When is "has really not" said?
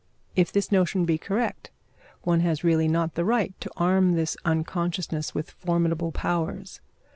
2.39-3.13